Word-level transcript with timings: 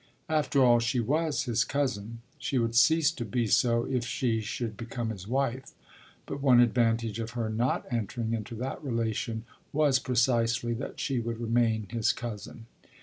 After 0.29 0.63
all 0.65 0.79
she 0.79 0.99
was 0.99 1.43
his 1.43 1.63
cousin; 1.63 2.21
she 2.39 2.57
would 2.57 2.73
cease 2.73 3.11
to 3.11 3.23
be 3.23 3.45
so 3.45 3.83
if 3.83 4.03
she 4.03 4.41
should 4.41 4.75
become 4.75 5.11
his 5.11 5.27
wife; 5.27 5.73
but 6.25 6.41
one 6.41 6.59
advantage 6.59 7.19
of 7.19 7.33
her 7.37 7.51
not 7.51 7.85
entering 7.93 8.33
into 8.33 8.55
that 8.55 8.83
relation 8.83 9.43
was 9.71 9.99
precisely 9.99 10.73
that 10.73 10.99
she 10.99 11.19
would 11.19 11.39
remain 11.39 11.85
his 11.91 12.13
cousin. 12.13 12.65